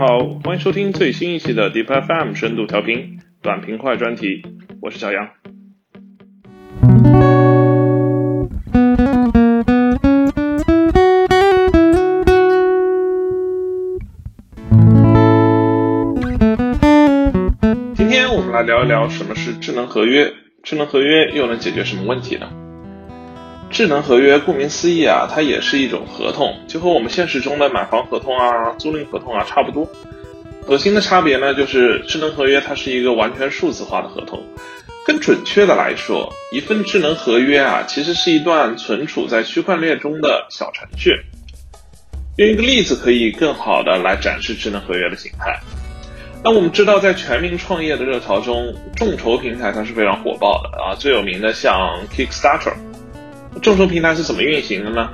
[0.00, 4.42] 好，欢迎收听最新一期的 Deep FM 深度调频短平快专题，
[4.80, 5.28] 我是小杨。
[17.94, 20.32] 今天我们来聊一聊什么是智能合约，
[20.62, 22.50] 智能合约又能解决什么问题呢？
[23.70, 29.88] 智能合约顾名思义啊，它也是一种合同，就和我们现实中的买房合同啊、租赁合同啊差不多。
[30.66, 34.42] 核心的差别呢，就是智能合约它是一个完全数字化的合同。
[35.06, 41.12] 更准确的来说，一份智能合约啊，其实是一段存储在区块链中的小程序。
[42.36, 45.58] 用一个例子可以更好的来展示智能合约的形态。
[46.42, 52.74] 那我们知道，在全民创业的热潮中，众筹平台它是非常火爆的啊，最有名的像 Kickstarter。
[53.62, 55.10] 众筹平台是怎么运行的呢？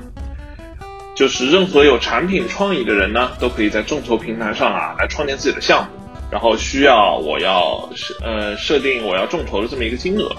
[1.16, 5.88] 就是任何有产品创意的人呢，都可以在众筹平台上啊来创建自己的项目，
[6.30, 10.30] 然后需要我要设呃设定我要众筹的这么一个金额。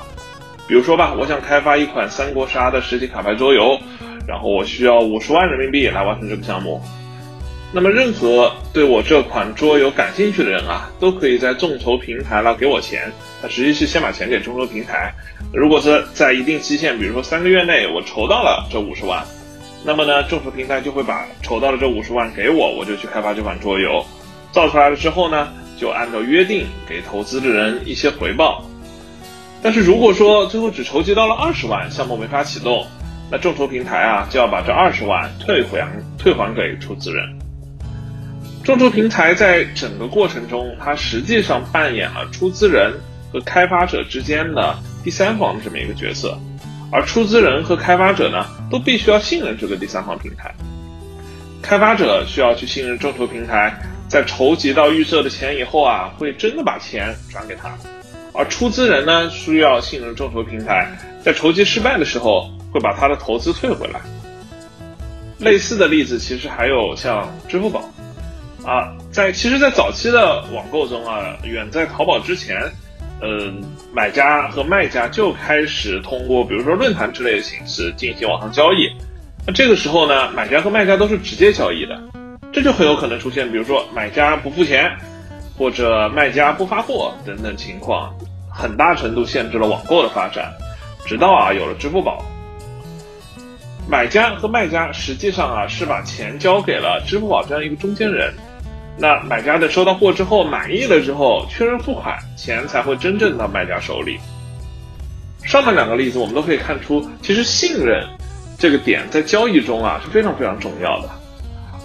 [0.68, 3.80] 比如说吧，我想开发一款三国杀的实体卡牌桌游，
[4.28, 6.82] 然后我需要五十万人民币来完成这个项目。
[7.74, 13.12] 那么任何对我这款桌游感兴趣的人啊，都可以在众筹平台来给我钱。
[13.42, 15.14] 他实际是先把钱给众筹平台。
[15.54, 19.24] 如果是在一定期限，比如说三个月内，我筹到了这五十万，
[19.84, 24.04] 那么呢，众筹平台就会把筹到的这五十万给我，我就去开发这款桌游。
[24.54, 28.64] 造出来了之后呢，就按照约定给投资的人一些回报。
[29.62, 32.88] 但是如果说最后只筹集到了二十万，项目没法启动，
[33.30, 35.86] 那众筹平台啊就要把这二十万退还
[36.18, 37.37] 退还给出资人。
[38.68, 42.94] 众筹平台在整个过程中，它实际上扮演了出资人。
[43.30, 44.74] 和开发者之间的
[45.04, 46.40] 第三方的这么一个角色，
[46.90, 50.50] 而出资人和开发者呢，都必须要信任这个第三方平台。
[51.62, 57.70] 开发者需要去信任众筹平台，在筹集到预设的钱以后啊，会真的把钱转给他；
[58.34, 60.90] 而出资人呢，需要信任众筹平台，
[61.22, 64.00] 在筹集失败的时候，会把他的投资退回来。
[65.40, 67.84] 类似的例子其实还有像支付宝
[68.68, 72.62] 啊，在其实，在早期的网购中啊，远在淘宝之前。
[73.20, 73.64] 嗯，
[73.94, 78.90] 买家和卖家就开始通过比如说论坛之类的形式进行网上交易。
[79.46, 81.98] 那这个时候呢，买家和卖家都是直接交易的，
[82.52, 84.92] 这就很有可能出现，比如说买家不付钱，
[85.58, 88.14] 或者卖家不发货等等情况，
[88.52, 90.54] 很大程度限制了网购的发展。
[91.06, 92.24] 直到啊有了支付宝，
[93.90, 98.32] 买家和卖家实际上啊是把钱交给了支付宝这样一个中间人。
[99.00, 104.20] 那买家在收到货之后满意了之后确认付款，钱才会真正到卖家手里。
[105.44, 108.04] 上面两个例子我们都可以看出，其实信任
[108.58, 111.10] 这个点在交易中啊是非常非常重要的。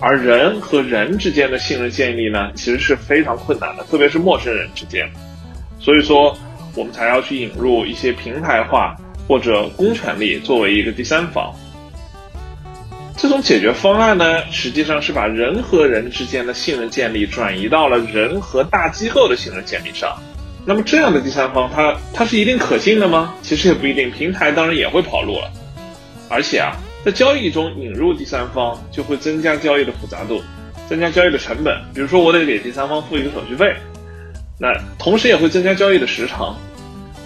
[0.01, 5.09] 而人和人之间的信任建立呢，其实是非常困难的，特别是陌生人之间。
[5.79, 6.37] 所以说，
[6.75, 8.97] 我们才要去引入一些平台化
[9.29, 11.55] 或者公权力作为一个第三方。
[13.23, 20.21] 这种解决方案呢，实际上是把人和人之间的信任建立转移到了人和大机构的信任建立上。
[20.67, 23.33] 那么这样的第三方，它它是一定可信的吗？
[23.41, 25.49] 其实也不一定，平台当然也会跑路了。
[26.29, 26.73] 而且啊，
[27.05, 30.43] 在交易中引入第三方，就会增加交易的复杂度，
[30.89, 31.81] 增加交易的成本。
[31.95, 33.73] 比如说，我得给第三方付一个手续费，
[34.59, 36.57] 那同时也会增加交易的时长。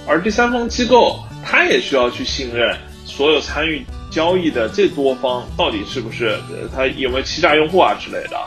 [0.07, 3.83] 而第三方机构，它也需要去信任所有参与。
[4.17, 6.39] 交易的这多方到底是不是
[6.75, 8.39] 他有没有欺诈用户啊之类的？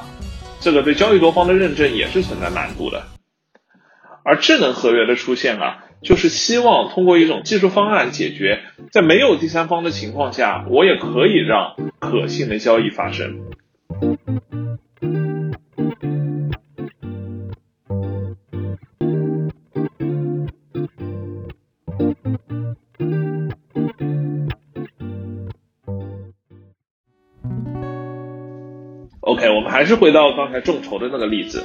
[0.60, 3.04] 这个对交易多方的认证也是存在难度的。
[4.24, 13.40] 而智能合约的出现啊，就是希望通过一种技术方案解决，在没有第三方的情况下，我也可以让可信的交易发生。
[29.70, 31.64] 还是回到刚才众筹的那个例子，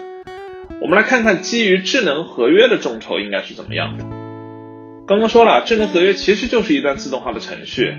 [0.81, 4.05] 我们来看看基于智能合约的众筹应该是怎么样的。
[5.07, 7.95] 刚刚说了，智能合约其实就是一段自动化的程序。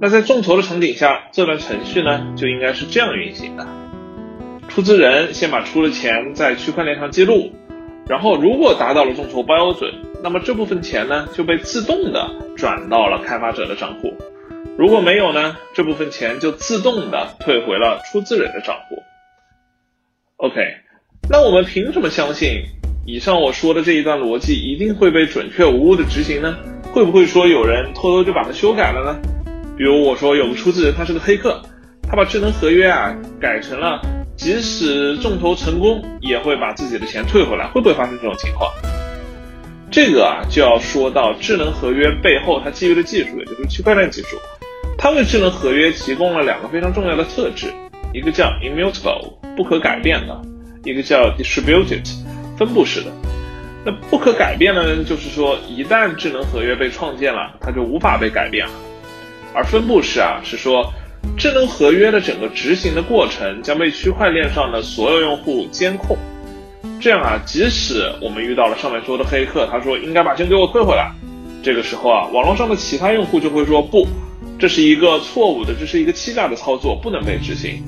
[0.00, 3.66] 那在众筹的场景下，这段程序呢就应该是这样运行的：
[4.68, 7.52] 出资人先把出的钱在区块链上记录，
[8.08, 9.92] 然后如果达到了众筹标准，
[10.22, 14.14] 那么这部分钱呢就被自动的转到了开发者的账户。
[14.76, 19.02] 如果没有呢，这部分钱就自动的退回了出资人的账户。
[20.42, 20.60] OK，
[21.30, 22.64] 那我们凭什么相信
[23.06, 26.56] 以上我说的这一段逻辑一定会被准确无误的执行呢？
[26.92, 29.20] 会不会说有人偷偷就把它修改了呢？
[29.78, 31.62] 比如我说有个出资人他是个黑客，
[32.08, 34.00] 他把智能合约啊改成了
[34.36, 38.68] 即使众筹成功，也会把自己的钱退回来，会不会发生这种情况？
[39.92, 44.36] 这个啊，就要说到智能合约背后它基于的技术，也就是区块链技术。
[44.98, 47.68] 它为智能合约提供了两个非常重要的特质，
[48.12, 50.40] 一个叫 immutable 不可改变的，
[50.84, 52.06] 一个叫 distributed
[52.58, 53.10] 分布式的。
[53.84, 58.72] 那不可改变的呢，就是说一旦智能合约被创建了，它就无法被改变了。
[59.54, 60.92] 而分布式啊，是说
[61.36, 66.16] 智能合约的整个执行的过程将被区块链上的所有用户监控。
[67.00, 71.10] 这样啊，即使我们遇到了上面说的黑客，他说应该把钱给我退回来，
[71.62, 74.06] 这个时候啊，网络上的其他用户就会说不，
[74.58, 77.82] 这是一个错误的，这是一个欺诈的操作，不能被执行。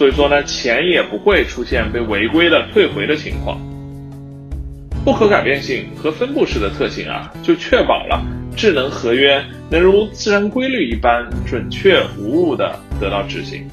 [0.00, 3.60] 所以说呢，钱也不会出现被违规的退回的情况。
[5.04, 8.24] 不可改变性和分布式的特性啊，就确保了
[8.56, 13.68] 智能合约能如自然规律一般准确无误的得到执行。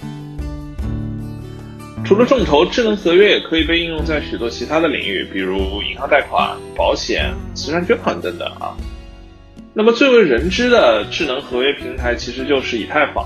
[2.03, 8.75] 除了众筹，智能合约也可以被应用在许多其他的领域，比如银行贷款、保险、慈善捐款等等啊。
[9.73, 13.25] 那么最为人知的智能合约平台其实就是以太坊。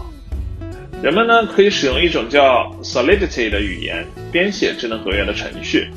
[1.02, 5.90] 人们呢可以使用一种叫 Solidity 的语言编写智能合约的程序，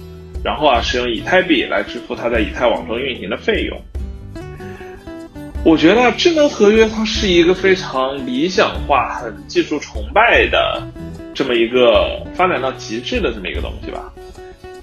[0.42, 3.78] 然后啊使用以太币来支付它在以太网中运行的费用。
[5.62, 10.82] 我觉得智能合约它是一个非常理想化、很技术崇拜的。
[11.34, 14.12] 这么一个发展到极致的这么一个东西吧，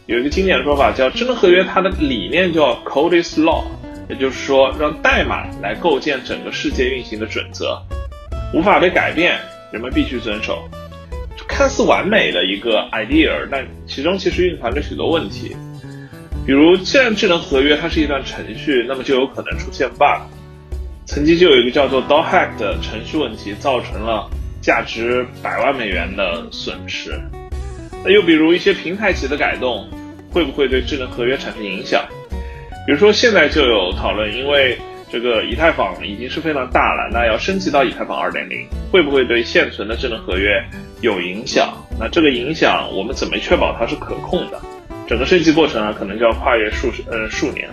[0.05, 3.63] 有一个经典的说法叫智能合约，它的理念叫 Code is Law，
[4.09, 7.81] 也就是说让代码来构建整个世界运行的准则，
[8.53, 9.39] 无法被改变，
[9.71, 10.69] 人们必须遵守。
[11.47, 15.55] 看似完美的一个 idea，但其中其实蕴含着许多问题。
[16.45, 20.21] 比如，既然智能合约它是一段程序，那么就有可能出现 bug。
[21.05, 24.29] 曾经就有一个叫做 DoHack 的程序问题，造成了。
[24.61, 27.19] 价值百万美元的损失。
[28.05, 29.89] 那又比如一些平台级的改动，
[30.31, 32.05] 会不会对智能合约产生影响？
[32.85, 34.77] 比如说现在就有讨论，因为
[35.11, 40.63] 这个以太坊已经是非常大了，那要升级到以太坊二点零，会不会对现存的智能合约
[41.01, 41.73] 有影响？
[41.99, 44.61] 那这个影响我们怎么确保它是可控的？
[45.05, 47.67] 整个升级过程啊，可能就要跨越数十呃数年。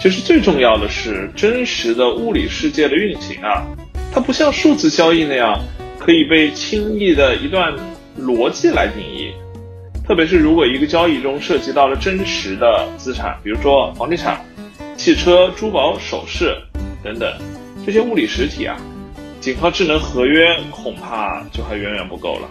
[0.00, 3.64] 其实最重要的是真实的物理世界的运行啊。
[4.12, 5.58] 它不像数字交易那样
[5.98, 7.72] 可以被轻易的一段
[8.20, 9.32] 逻辑来定义，
[10.04, 14.40] 特别是如果一个交易中涉及到了真实的资产，比如说房地产、
[14.96, 16.56] 汽车、珠宝首饰
[17.02, 17.32] 等等
[17.84, 18.76] 这些物理实体啊，
[19.40, 22.48] 仅靠智能合约恐怕就还远远不够了。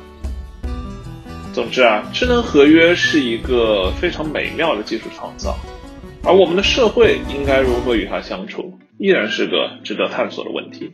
[1.54, 5.56] 总之啊，智能合约是一个非常美妙的技术创造，
[6.24, 10.92] 而我们的社会应该如何与它相处，依然是个值得探索的问题。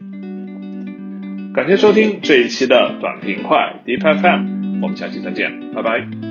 [1.55, 6.28] 感谢收听这一期的短平快 Deep FM，我们下期再见，拜拜。